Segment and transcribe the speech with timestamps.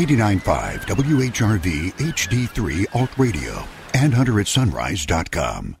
[0.00, 5.76] 89.5 WHRV HD3 Alt Radio and HunterAtSunrise.com.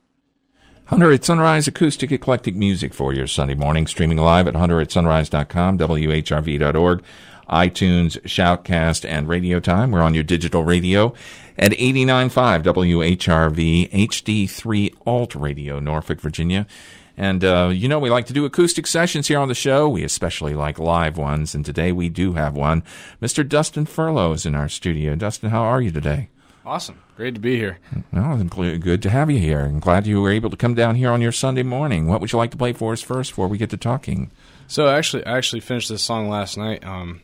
[0.84, 7.02] Hunter at Sunrise acoustic eclectic music for your Sunday morning, streaming live at hunteratsunrise.com, WHRV.org,
[7.48, 9.90] iTunes, Shoutcast, and Radio Time.
[9.90, 11.14] We're on your digital radio
[11.56, 16.66] at 89.5 WHRV HD3 Alt Radio, Norfolk, Virginia.
[17.20, 19.86] And, uh, you know, we like to do acoustic sessions here on the show.
[19.90, 21.54] We especially like live ones.
[21.54, 22.82] And today we do have one.
[23.20, 23.46] Mr.
[23.46, 25.14] Dustin Furlow is in our studio.
[25.14, 26.30] Dustin, how are you today?
[26.64, 26.98] Awesome.
[27.16, 27.78] Great to be here.
[28.10, 29.60] Well, good to have you here.
[29.60, 32.06] I'm glad you were able to come down here on your Sunday morning.
[32.06, 34.30] What would you like to play for us first before we get to talking?
[34.66, 36.86] So actually, I actually finished this song last night.
[36.86, 37.20] Um,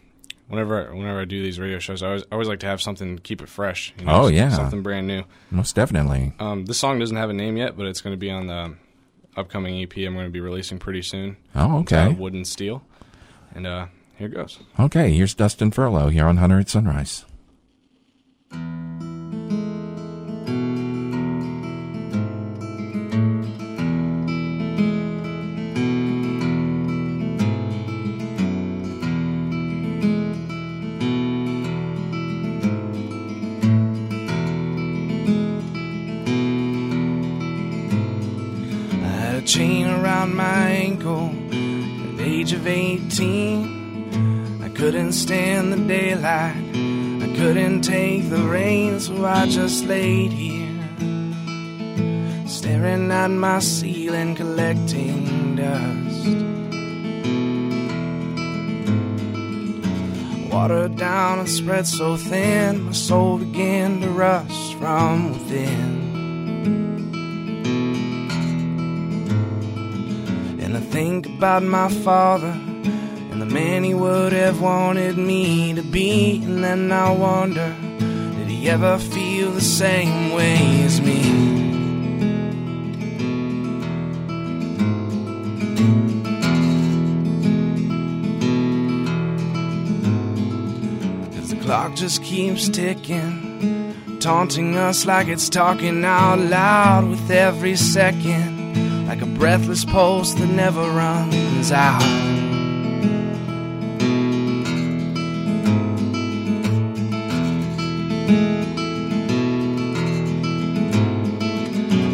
[0.48, 3.16] whenever whenever I do these radio shows, I always, I always like to have something
[3.16, 3.94] to keep it fresh.
[3.98, 5.22] You know, oh yeah, something brand new.
[5.50, 6.34] Most definitely.
[6.38, 8.74] Um, this song doesn't have a name yet, but it's going to be on the
[9.36, 11.36] upcoming EP I'm going to be releasing pretty soon.
[11.54, 12.08] Oh, okay.
[12.12, 12.82] Wood and Steel.
[13.54, 13.86] And uh,
[14.16, 14.58] here goes.
[14.78, 17.24] Okay, here's Dustin Furlow here on Hunter at Sunrise.
[42.66, 44.62] Of 18.
[44.62, 46.56] I couldn't stand the daylight,
[47.22, 50.68] I couldn't take the rain, so I just laid here,
[52.46, 56.26] staring at my ceiling, collecting dust.
[60.52, 66.05] Watered down and spread so thin, my soul began to rust from within.
[70.96, 72.54] Think about my father
[73.30, 76.42] and the man he would have wanted me to be.
[76.42, 77.76] And then I wonder,
[78.38, 81.20] did he ever feel the same way as me?
[91.36, 97.76] Cause the clock just keeps ticking, taunting us like it's talking out loud with every
[97.76, 98.55] second
[99.16, 102.02] like a breathless pulse that never runs out.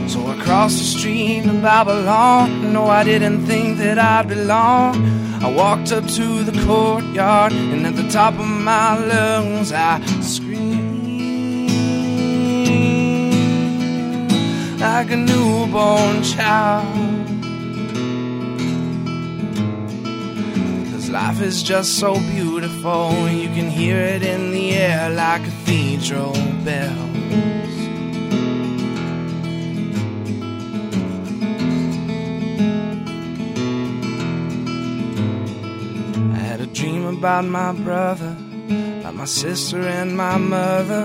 [0.09, 2.73] So I crossed the street to Babylon.
[2.73, 4.95] No, I didn't think that I'd belong.
[5.43, 10.42] I walked up to the courtyard, and at the top of my lungs, I screamed.
[14.95, 17.27] Like a newborn child.
[20.91, 26.35] Cause life is just so beautiful, you can hear it in the air like cathedral
[26.67, 27.77] bells.
[36.37, 38.37] I had a dream about my brother,
[39.01, 41.05] about my sister and my mother,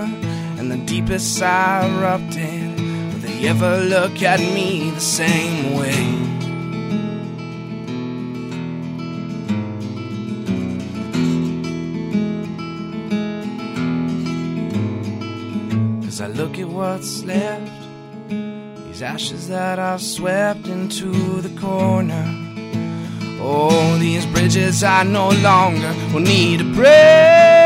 [0.58, 2.87] and the deepest sigh erupted
[3.46, 5.94] ever look at me the same way?
[16.04, 17.70] Cause I look at what's left,
[18.28, 22.24] these ashes that I've swept into the corner.
[23.40, 27.57] Oh, these bridges I no longer will need to break.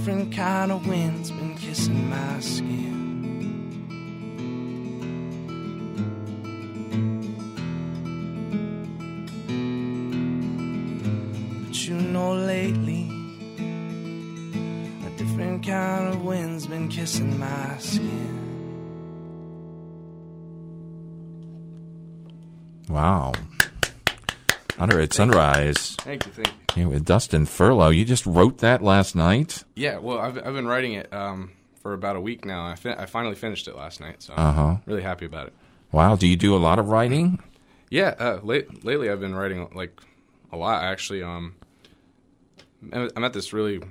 [0.00, 2.88] different kind of wind's been kissing my skin.
[11.66, 13.10] But you know, lately,
[15.06, 18.38] a different kind of wind's been kissing my skin.
[22.88, 23.34] Wow.
[24.80, 25.94] Hunter at Sunrise.
[25.96, 26.54] Thank you, thank you.
[26.84, 27.94] Yeah, with Dustin Furlow.
[27.94, 29.62] You just wrote that last night?
[29.76, 32.64] Yeah, well, I've, I've been writing it um, for about a week now.
[32.66, 34.62] I, fin- I finally finished it last night, so Uh huh.
[34.62, 35.52] I'm really happy about it.
[35.92, 36.16] Wow.
[36.16, 37.42] Do you do a lot of writing?
[37.90, 40.00] Yeah, uh, late, lately I've been writing like
[40.50, 41.22] a lot actually.
[41.22, 41.56] Um,
[42.90, 43.82] I'm I'm at this really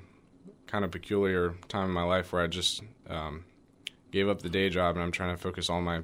[0.65, 3.45] kind of peculiar time in my life where I just um,
[4.09, 6.01] gave up the day job and I'm trying to focus all my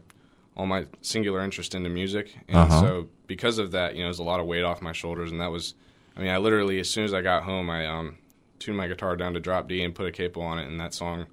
[0.55, 2.35] all my singular interest into music.
[2.47, 2.79] And Uh-huh.
[2.81, 5.41] so because of that, you know, there's a lot of weight off my shoulders, and
[5.41, 5.73] that was,
[6.15, 8.17] I mean, I literally as soon as I got home, I um,
[8.59, 10.93] tuned my guitar down to drop D and put a capo on it, and that
[10.93, 11.25] song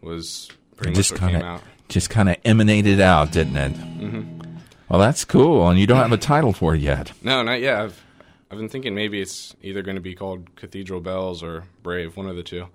[0.00, 1.62] was pretty much just what kind came of out.
[1.88, 3.72] just kind of emanated out, didn't it?
[3.74, 4.40] Mm-hmm.
[4.88, 5.68] Well, that's cool.
[5.68, 7.12] And you don't have a title for it yet.
[7.22, 7.80] No, not yet.
[7.80, 8.02] I've
[8.50, 12.28] I've been thinking maybe it's either going to be called Cathedral Bells or Brave, one
[12.28, 12.68] of the two.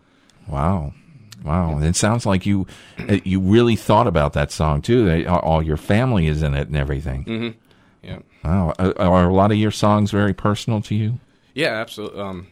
[0.47, 0.93] Wow.
[1.43, 1.75] Wow.
[1.77, 2.67] And it sounds like you
[3.07, 5.05] uh, you really thought about that song too.
[5.05, 7.25] They, all all your family is in it and everything.
[7.25, 7.57] Mm-hmm.
[8.01, 8.73] Yeah, Wow.
[8.79, 11.19] Are, are a lot of your songs very personal to you?
[11.53, 12.21] yeah, absolutely.
[12.21, 12.47] Um,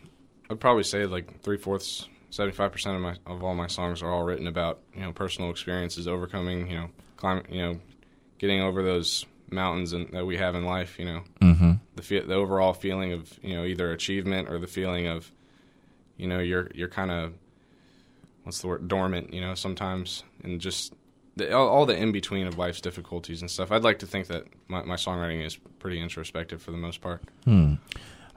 [0.49, 4.01] I'd probably say like three fourths, seventy five percent of my of all my songs
[4.01, 7.79] are all written about you know personal experiences, overcoming you know climate, you know,
[8.39, 10.99] getting over those mountains and, that we have in life.
[10.99, 11.71] You know, Mm-hmm.
[11.95, 15.31] the fe- the overall feeling of you know either achievement or the feeling of
[16.17, 17.33] you know you're you're kind of
[18.47, 20.93] what's the word dormant you know sometimes and just
[21.35, 23.71] the, all, all the in between of life's difficulties and stuff.
[23.71, 27.21] I'd like to think that my, my songwriting is pretty introspective for the most part.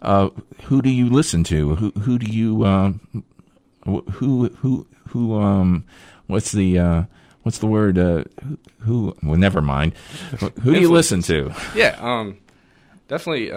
[0.03, 0.31] Uh,
[0.65, 1.77] who do you listen to?
[1.77, 2.93] Who who do you uh,
[3.87, 5.85] wh- who who who um
[6.27, 7.05] what's the uh,
[7.43, 9.95] what's the word uh, who, who well never mind.
[10.63, 11.53] Who do you listen to?
[11.75, 12.39] Yeah, um,
[13.09, 13.53] definitely.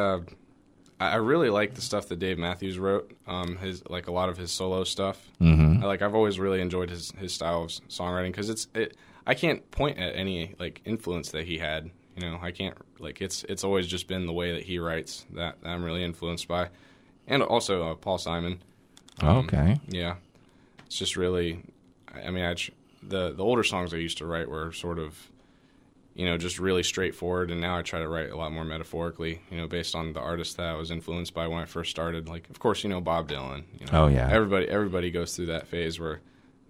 [1.11, 3.11] I, really like the stuff that Dave Matthews wrote.
[3.27, 5.29] Um, his like a lot of his solo stuff.
[5.41, 5.83] Mm-hmm.
[5.83, 8.97] I, like I've always really enjoyed his his style of songwriting because it's it.
[9.25, 11.89] I can't point at any like influence that he had.
[12.15, 15.25] You know, I can't like it's it's always just been the way that he writes
[15.33, 16.69] that, I'm really influenced by,
[17.27, 18.61] and also uh, Paul Simon.
[19.21, 19.79] Um, Okay.
[19.88, 20.15] Yeah,
[20.85, 21.63] it's just really.
[22.13, 22.56] I I mean, I
[23.01, 25.29] the the older songs I used to write were sort of,
[26.15, 29.42] you know, just really straightforward, and now I try to write a lot more metaphorically.
[29.50, 32.27] You know, based on the artists that I was influenced by when I first started.
[32.27, 33.63] Like, of course, you know Bob Dylan.
[33.80, 34.30] You know, Oh, yeah.
[34.31, 36.21] Everybody everybody goes through that phase where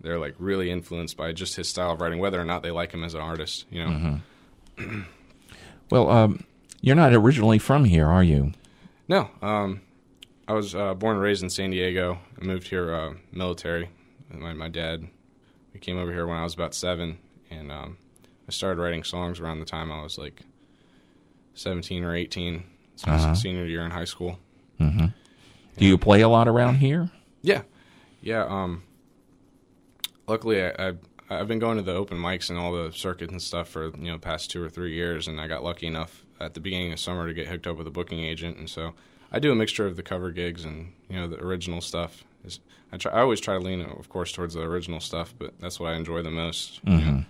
[0.02, 2.92] they're like really influenced by just his style of writing, whether or not they like
[2.94, 3.66] him as an artist.
[3.70, 4.20] You know.
[4.78, 5.02] Mm-hmm.
[5.90, 6.44] Well, um,
[6.82, 8.54] you're not originally from here, are you?
[9.08, 9.82] No, um,
[10.48, 12.18] I was uh, born and raised in San Diego.
[12.42, 13.90] I moved here uh, military.
[14.32, 15.08] My, my dad,
[15.74, 17.20] we came over here when I was about seven,
[17.52, 17.98] and um,
[18.48, 20.42] I started writing songs around the time I was like
[21.56, 22.64] 17 or 18,
[22.96, 23.36] so Uh-huh.
[23.36, 24.40] senior year in high school.
[24.80, 27.10] Do you play a lot around here?
[27.42, 27.62] Yeah,
[28.22, 28.46] yeah.
[28.46, 28.84] Um,
[30.28, 30.94] luckily, I, I
[31.30, 34.12] I've been going to the open mics and all the circuits and stuff for you
[34.12, 37.00] know past two or three years, and I got lucky enough at the beginning of
[37.00, 38.94] summer to get hooked up with a booking agent, and so
[39.32, 42.24] I do a mixture of the cover gigs and you know the original stuff.
[42.46, 42.60] Is
[42.92, 45.80] I try I always try to lean, of course, towards the original stuff, but that's
[45.80, 46.82] what I enjoy the most.
[46.86, 47.24] You know,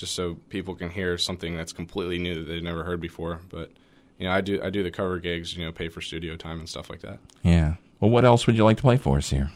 [0.00, 3.40] just so people can hear something that's completely new that they've never heard before.
[3.50, 3.70] But
[4.18, 6.58] you know, I do I do the cover gigs, you know, pay for studio time
[6.58, 7.18] and stuff like that.
[7.42, 7.74] Yeah.
[8.00, 9.50] Well, what else would you like to play for us here?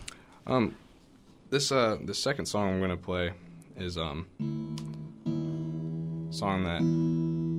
[0.47, 0.77] Um,
[1.51, 3.33] this uh, the second song I'm gonna play
[3.77, 4.27] is um,
[6.31, 6.83] a song that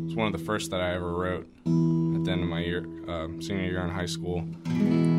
[0.05, 2.85] was one of the first that I ever wrote at the end of my year,
[3.09, 4.45] uh, senior year in high school.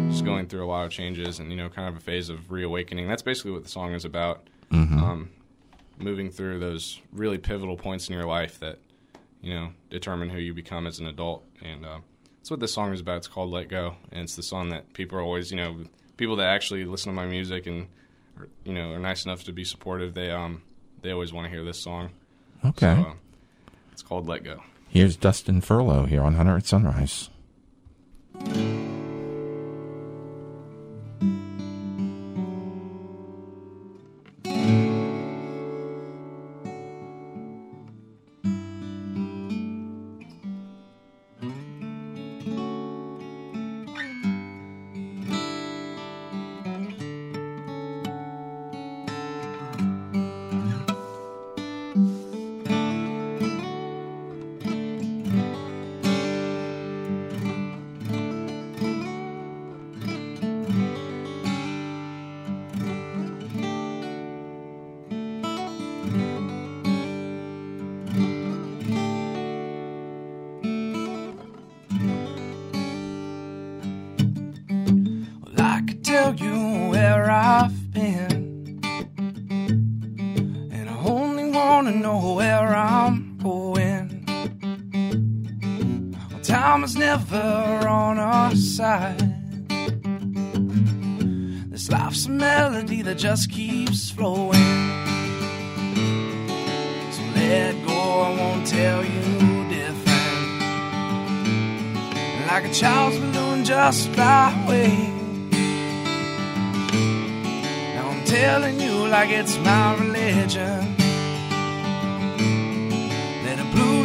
[0.08, 2.52] Just going through a lot of changes and you know, kind of a phase of
[2.52, 3.08] reawakening.
[3.08, 4.46] That's basically what the song is about.
[5.02, 5.30] Um,
[5.98, 8.78] moving through those really pivotal points in your life that
[9.40, 11.98] you know determine who you become as an adult, and uh,
[12.38, 13.18] that's what this song is about.
[13.18, 15.84] It's called "Let Go," and it's the song that people are always, you know,
[16.16, 17.88] people that actually listen to my music and
[18.64, 20.14] you know are nice enough to be supportive.
[20.14, 20.62] They um
[21.02, 22.10] they always want to hear this song.
[22.64, 22.94] Okay.
[22.94, 23.14] So, uh,
[23.92, 27.28] it's called "Let Go." Here's Dustin Furlow here on Hunter at Sunrise.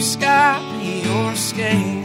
[0.02, 0.60] Sky
[1.06, 2.01] your escape.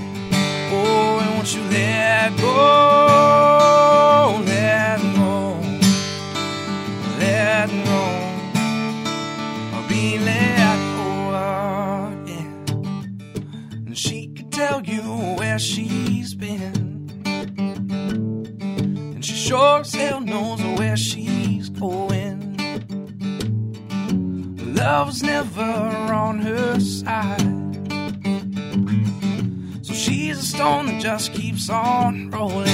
[31.06, 32.66] Just keeps on rolling.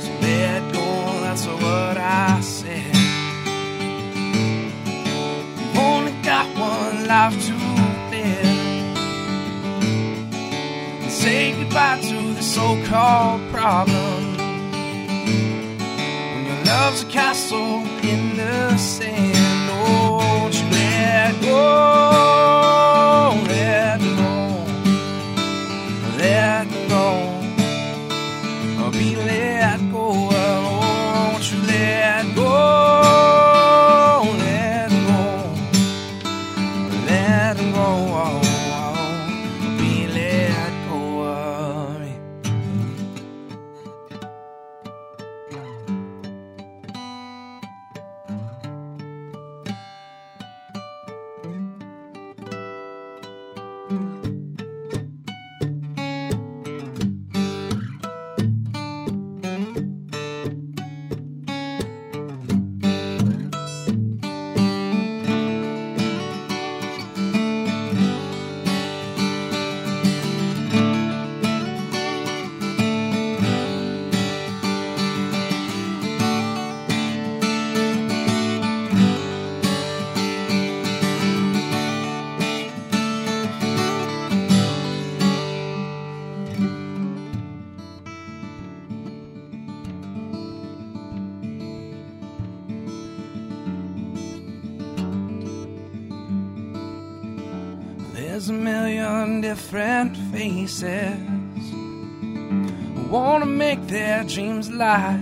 [0.00, 2.96] So let go, that's what I said.
[5.56, 7.54] You've only got one life to
[8.10, 8.56] live.
[11.08, 14.36] Say goodbye to the so called problem.
[16.32, 19.35] When your love's a castle in the sand,
[99.66, 101.18] different faces
[103.10, 105.20] want to make their dreams alive.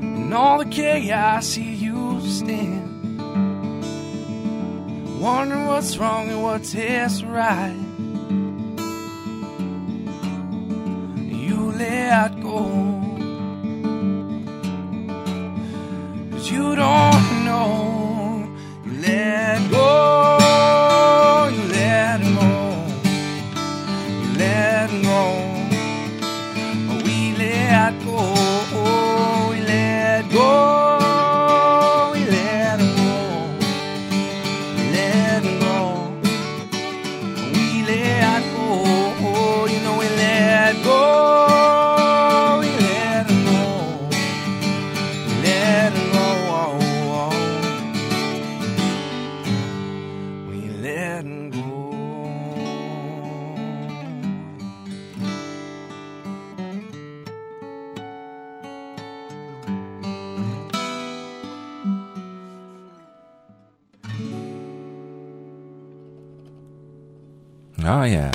[0.00, 3.20] In all the chaos, here you stand.
[5.20, 7.76] Wondering what's wrong and what is right.
[11.30, 12.91] You let go.
[67.84, 68.32] Oh, yeah.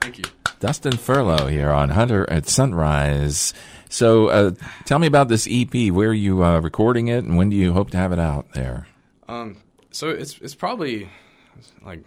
[0.00, 0.24] Thank you.
[0.60, 3.54] Dustin Furlow here on Hunter at Sunrise.
[3.88, 4.52] So, uh,
[4.84, 5.90] tell me about this EP.
[5.92, 8.52] Where are you uh, recording it, and when do you hope to have it out
[8.52, 8.86] there?
[9.28, 9.56] Um,
[9.90, 11.08] so it's it's probably
[11.84, 12.04] like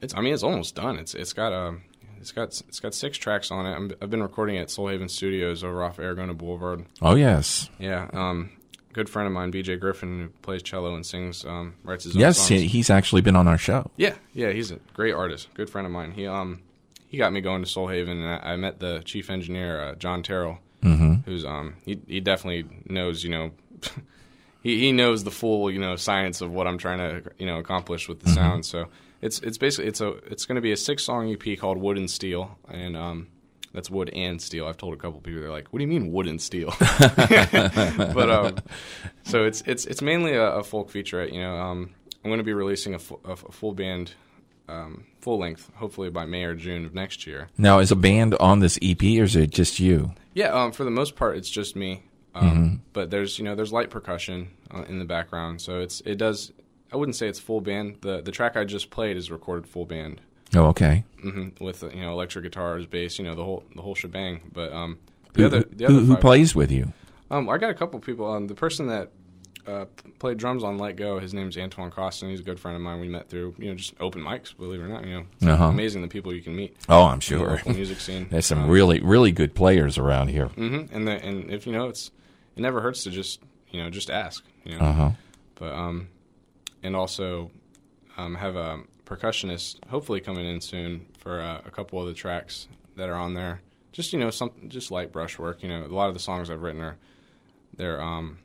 [0.00, 0.14] it's.
[0.14, 0.98] I mean, it's almost done.
[0.98, 1.82] It's it's got um
[2.20, 3.74] it's got it's got six tracks on it.
[3.74, 6.84] I'm, I've been recording it at Soul Haven Studios over off Aragona Boulevard.
[7.00, 7.70] Oh, yes.
[7.78, 8.08] Yeah.
[8.12, 8.50] Um,
[8.92, 12.20] good friend of mine, BJ Griffin, who plays cello and sings, um, writes his own
[12.20, 12.48] Yes, songs.
[12.48, 13.90] he, he's actually been on our show.
[13.96, 16.12] Yeah, yeah, he's a great artist, good friend of mine.
[16.12, 16.60] He um
[17.08, 19.94] he got me going to Soul Haven, and I, I met the chief engineer, uh,
[19.96, 20.58] John Terrell,
[21.26, 23.50] who's um he he definitely knows you know
[24.62, 27.58] he he knows the full you know science of what I'm trying to you know
[27.58, 28.64] accomplish with the sound.
[28.66, 28.86] So
[29.22, 31.96] it's it's basically it's a it's going to be a six song EP called Wood
[31.98, 33.28] and Steel, and um
[33.72, 34.66] that's wood and steel.
[34.66, 38.30] I've told a couple people they're like, "What do you mean wood and steel?" but
[38.30, 38.56] um,
[39.22, 41.32] so it's it's it's mainly a, a folk featurette.
[41.32, 41.90] You know, um,
[42.24, 44.12] I'm going to be releasing a, fu- a, full band,
[44.68, 47.48] um, full length, hopefully by May or June of next year.
[47.56, 50.12] Now, is a band on this EP, or is it just you?
[50.34, 52.02] Yeah, um, for the most part, it's just me.
[52.34, 56.16] Um, But there's you know there's light percussion uh, in the background, so it's it
[56.16, 56.52] does.
[56.92, 57.98] I wouldn't say it's full band.
[58.00, 60.20] the The track I just played is recorded full band
[60.54, 61.04] Oh, okay.
[61.22, 64.40] hmm with you know electric guitars, bass, you know the whole the whole shebang.
[64.52, 64.98] But um,
[65.36, 66.92] Who, the other the who, other who plays with you?
[67.30, 68.26] Um, I got a couple people.
[68.32, 69.10] Um, the person that
[69.66, 69.84] uh,
[70.18, 72.30] played drums on Let Go, his name's Antoine Costin.
[72.30, 72.98] He's a good friend of mine.
[72.98, 74.56] We met through you know just open mics.
[74.56, 75.66] Believe it or not, you know, Uh-huh.
[75.66, 76.76] amazing the people you can meet.
[76.88, 77.60] Oh, I'm sure.
[77.66, 78.26] music scene.
[78.30, 80.46] There's some really, really good players around here.
[80.46, 82.10] hmm And the, and if you know, it's
[82.56, 83.40] it never hurts to just
[83.70, 84.42] you know just ask.
[84.64, 85.10] You know, Uh huh.
[85.54, 86.08] but um,
[86.82, 87.50] and also
[88.16, 92.68] um, have a percussionist hopefully coming in soon for uh, a couple of the tracks
[92.96, 93.60] that are on there.
[93.92, 95.62] Just you know, some just light brushwork.
[95.62, 96.96] You know, a lot of the songs I've written are
[97.76, 98.38] they're um,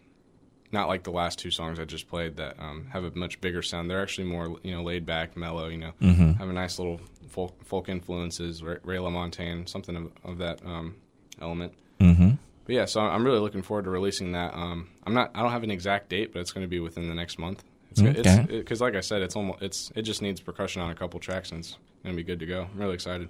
[0.71, 3.61] not like the last two songs I just played that um, have a much bigger
[3.61, 3.89] sound.
[3.89, 5.67] They're actually more you know laid back, mellow.
[5.67, 6.31] You know, mm-hmm.
[6.33, 10.95] have a nice little folk, folk influences, Ray, Ray LaMontagne, something of, of that um,
[11.39, 11.73] element.
[11.99, 12.31] Mm-hmm.
[12.65, 14.55] But yeah, so I'm really looking forward to releasing that.
[14.55, 15.29] Um, I'm not.
[15.35, 17.63] I don't have an exact date, but it's going to be within the next month.
[18.01, 18.45] It's Okay.
[18.49, 21.51] because, like I said, it's almost it's it just needs percussion on a couple tracks,
[21.51, 22.67] and it's going to be good to go.
[22.73, 23.29] I'm really excited.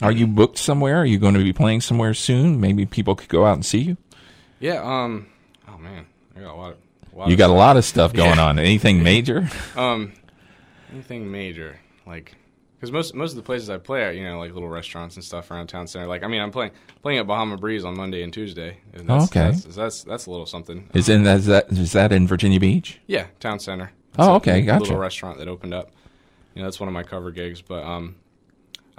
[0.00, 0.96] Are you booked somewhere?
[0.98, 2.60] Are you going to be playing somewhere soon?
[2.60, 3.96] Maybe people could go out and see you.
[4.60, 4.80] Yeah.
[4.82, 5.26] Um.
[5.68, 6.06] Oh man,
[6.36, 6.70] I got a lot.
[6.72, 6.78] Of,
[7.14, 8.44] a lot You got a lot of stuff going Yeah.
[8.46, 8.58] on.
[8.58, 9.48] Anything major?
[9.76, 10.12] Um,
[10.92, 12.34] anything major like.
[12.82, 15.24] Because most most of the places I play at, you know, like little restaurants and
[15.24, 16.08] stuff around town center.
[16.08, 18.78] Like, I mean, I'm playing playing at Bahama Breeze on Monday and Tuesday.
[18.92, 19.52] And that's, Oh, okay.
[19.52, 20.90] That's, that's that's a little something.
[20.92, 22.98] Is in is that is that in Virginia Beach?
[23.06, 23.92] Yeah, town center.
[24.18, 24.82] Oh, a okay, gotcha.
[24.82, 25.92] Little restaurant that opened up.
[26.54, 27.62] You know, that's one of my cover gigs.
[27.62, 28.16] But um,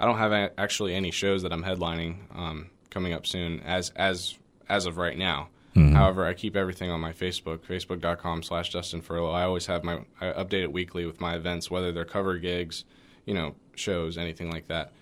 [0.00, 3.90] I don't have a- actually any shows that I'm headlining um, coming up soon as
[3.96, 5.48] as as of right now.
[5.76, 5.94] Mm-hmm.
[5.94, 9.34] However, I keep everything on my Facebook, facebook.com slash Dustin Furlow.
[9.34, 12.84] I always have my, I update it weekly with my events, whether they're cover gigs,
[13.26, 14.92] you know, shows, anything like that.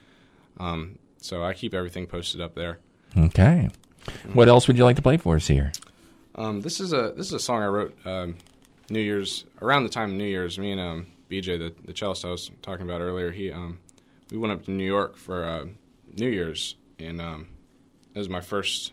[0.58, 2.78] Um, so I keep everything posted up there.
[3.16, 3.70] Okay.
[4.32, 5.72] What else would you like to play for us here?
[6.34, 8.36] Um, this is a this is a song I wrote um,
[8.90, 10.58] New Year's around the time of New Year's.
[10.58, 13.78] Me and um, BJ, the the cellist I was talking about earlier, he um,
[14.30, 15.66] we went up to New York for uh,
[16.16, 17.48] New Year's, and um,
[18.14, 18.92] it was my first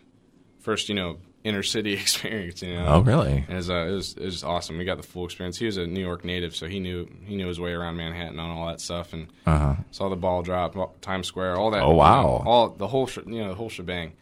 [0.60, 2.62] first you know inner city experience.
[2.62, 3.44] You know, Oh, really?
[3.48, 4.76] It was, uh, it was it was awesome.
[4.78, 5.58] We got the full experience.
[5.58, 8.38] He was a New York native, so he knew he knew his way around Manhattan
[8.38, 9.74] and all that stuff, and Uh huh.
[9.90, 11.82] saw the ball drop, all- Times Square, all that.
[11.82, 12.22] Oh, you wow.
[12.22, 14.12] know, all the whole sh- you know the whole shebang.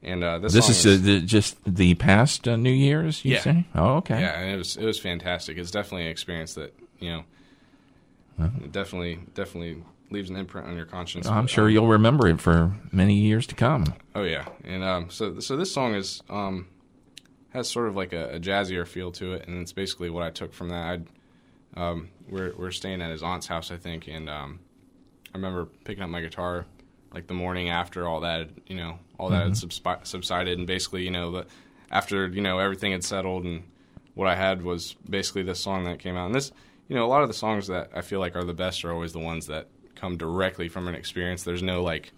[0.00, 3.40] And uh, this This is uh, the, just the past uh, New Year's, you Yeah.
[3.40, 3.66] say?
[3.74, 4.20] Oh, okay.
[4.20, 5.58] Yeah, and it was it was fantastic.
[5.58, 7.24] It's definitely an experience that you know,
[8.62, 11.26] it definitely definitely leaves an imprint on your conscience.
[11.26, 13.94] I'm But, sure um, you'll remember it for many years to come.
[14.14, 16.66] oh yeah, and um, so so this song is um,
[17.50, 20.30] has sort of like a, a jazzier feel to it, and it's basically what I
[20.30, 20.86] took from that.
[20.86, 21.06] I'd,
[21.76, 24.60] um, we're we're staying at his aunt's house, I think, and um,
[25.34, 26.66] I remember picking up my guitar
[27.12, 31.04] like the morning after all that, you know, all that had subspi- subsided, and basically,
[31.04, 31.46] you know, the,
[31.90, 33.62] after you know everything had settled, and
[34.14, 36.26] what I had was basically this song that came out.
[36.26, 36.52] And this,
[36.88, 38.92] you know, a lot of the songs that I feel like are the best are
[38.92, 39.68] always the ones that
[39.98, 41.42] come directly from an experience.
[41.42, 42.12] There's no like,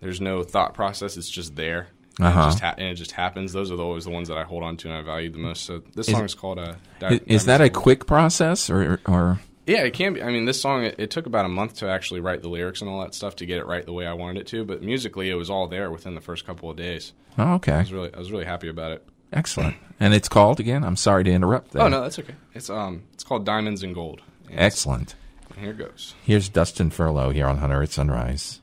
[0.00, 1.16] there's no thought process.
[1.16, 1.88] It's just there.
[2.18, 2.40] And, Uh-huh.
[2.40, 3.52] it just ha- and it just happens.
[3.52, 5.64] Those are always the ones that I hold on to and I value the most.
[5.64, 9.40] So this Is- song is called uh, Di- Is, that a quick process, or or
[9.66, 10.22] Yeah, it can be.
[10.22, 12.80] I mean, this song it, it took about a month to actually write the lyrics
[12.82, 14.64] and all that stuff to get it right the way I wanted it to.
[14.64, 17.12] But musically, it was all there within the first couple of days.
[17.38, 19.06] oh, I okay, was really, I was really happy about it.
[19.32, 19.76] excellent.
[19.98, 20.84] And it's called again.
[20.84, 21.70] I'm sorry to interrupt.
[21.70, 21.80] There.
[21.82, 22.34] Oh no, that's okay.
[22.54, 24.20] It's um, it's called Diamonds and Gold.
[24.50, 25.14] And excellent.
[25.58, 26.14] Here goes.
[26.24, 28.60] Here's Dustin Furlow here on Hunter at Sunrise.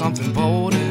[0.00, 0.89] Something bold Yeah.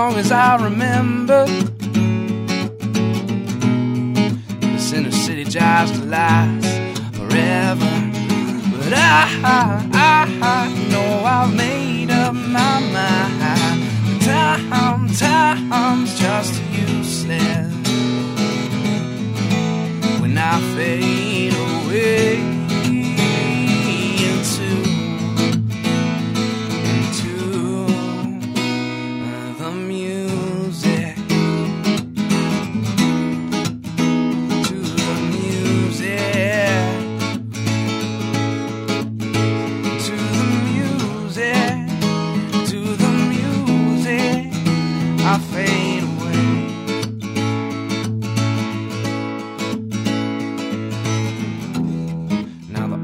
[0.00, 1.44] Long as I remember,
[4.72, 6.68] this inner city drives to last
[7.18, 7.92] forever.
[8.78, 14.22] But I, I, I know I've made up my mind.
[14.22, 17.74] Time, time's just useless
[20.20, 22.49] when I fade away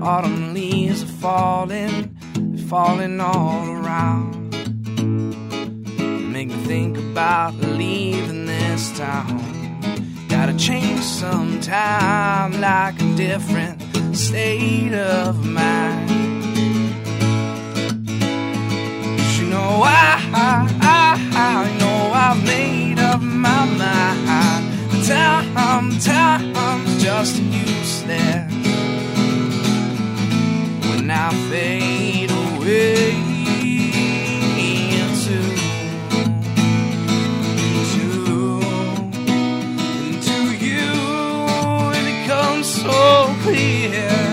[0.07, 2.17] autumn leaves are falling,
[2.69, 4.53] falling all around.
[6.33, 9.43] Make me think about leaving this town.
[10.29, 13.83] Gotta change sometime, like a different
[14.17, 16.09] state of mind.
[19.17, 25.05] But you know, I, I, I know I've made up my mind.
[25.05, 28.56] Time, time's just useless
[31.07, 33.13] when I fade away
[34.99, 35.39] into,
[37.79, 38.07] into,
[40.03, 40.89] into you.
[41.95, 44.26] It becomes so clear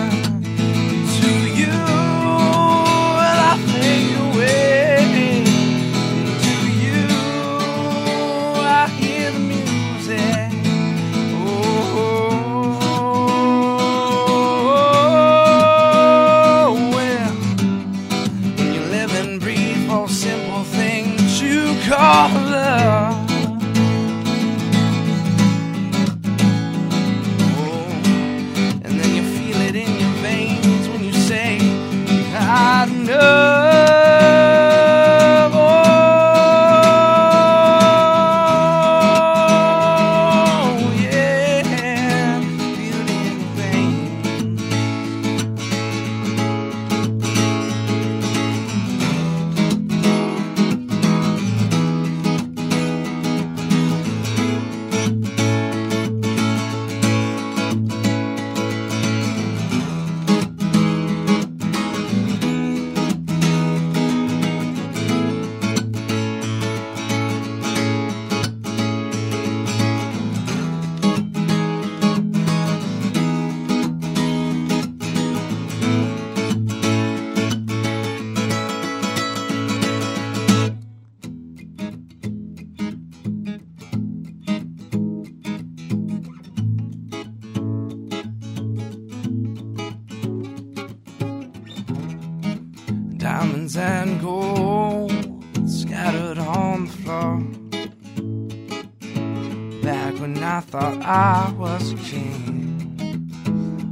[100.44, 103.26] I thought I was a king,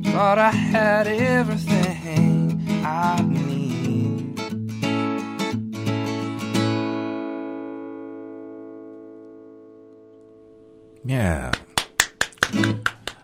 [0.05, 4.39] thought I had everything I need.
[11.07, 11.53] Yeah.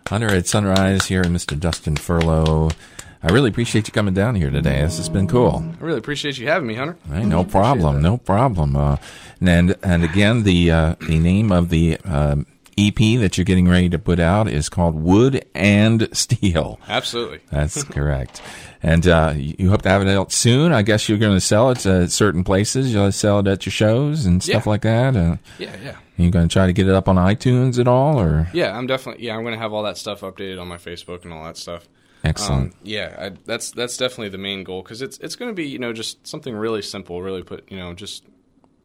[0.07, 1.57] Hunter at Sunrise here, and Mr.
[1.57, 2.73] Dustin Furlow.
[3.21, 4.81] I really appreciate you coming down here today.
[4.81, 5.63] This has been cool.
[5.79, 6.97] I really appreciate you having me, Hunter.
[7.07, 8.75] Hey, no problem, no problem.
[8.75, 8.97] Uh,
[9.39, 12.47] and and again, the uh, the name of the um,
[12.87, 16.79] EP that you're getting ready to put out is called Wood and Steel.
[16.87, 17.39] Absolutely.
[17.51, 18.41] That's correct.
[18.81, 20.71] And uh, you hope to have it out soon.
[20.71, 22.93] I guess you're going to sell it at certain places.
[22.93, 24.69] You'll sell it at your shows and stuff Yeah.
[24.69, 25.15] like that.
[25.17, 25.95] Uh, Yeah, yeah.
[26.15, 28.87] you going to try to get it up on iTunes at all, or Yeah, I'm
[28.87, 29.35] definitely yeah.
[29.35, 31.89] I'm gonna have all that stuff updated on my Facebook and all that stuff.
[32.23, 32.73] excellent?
[32.73, 35.67] Um, yeah, I, that's that's definitely the main goal because it's it's going to be
[35.67, 38.23] you know just something really simple, really put you know just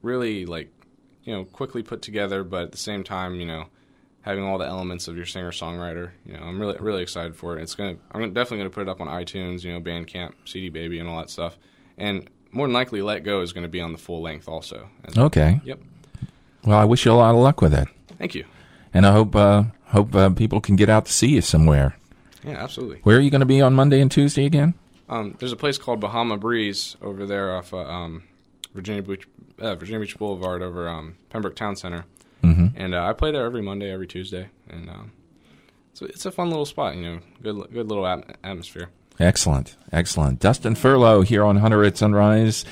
[0.02, 0.70] really like
[1.22, 3.66] you know quickly put together, but at the same time you know
[4.24, 6.10] having all the elements of your singer songwriter.
[6.24, 7.62] You know, I'm really really excited for it.
[7.62, 10.98] It's gonna I'm definitely gonna put it up on iTunes, you know, Bandcamp, CD Baby,
[10.98, 11.58] and all that stuff.
[11.98, 14.88] And more than likely, Let Go is going to be on the full length also.
[15.16, 15.60] Okay.
[15.64, 15.80] Yep.
[16.64, 18.44] Well, I wish you a lot of luck with it, Thank you.
[18.94, 21.96] and I hope uh, hope uh, people can get out to see you somewhere.
[22.44, 23.00] Yeah, absolutely.
[23.02, 24.74] Where are you going to be on Monday and Tuesday again?
[25.08, 28.22] Um, there's a place called Bahama Breeze over there off uh, um,
[28.72, 29.26] Virginia Beach,
[29.58, 32.04] uh, Virginia Beach Boulevard over um, Pembroke Town Center,
[32.44, 32.66] Mm-hmm.
[32.76, 35.12] and uh, I play there every Monday, every Tuesday, and um,
[35.94, 36.96] so it's a fun little spot.
[36.96, 38.90] You know, good good little at- atmosphere.
[39.20, 40.40] Excellent, excellent.
[40.40, 42.64] Dustin Furlow here on Hunter at Sunrise.